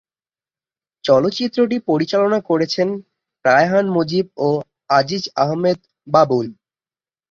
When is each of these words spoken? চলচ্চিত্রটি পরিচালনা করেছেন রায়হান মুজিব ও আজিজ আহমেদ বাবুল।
চলচ্চিত্রটি 1.03 1.77
পরিচালনা 1.89 2.39
করেছেন 2.49 2.87
রায়হান 3.45 3.85
মুজিব 3.89 4.25
ও 4.39 4.49
আজিজ 4.89 5.23
আহমেদ 5.35 5.79
বাবুল। 6.07 6.47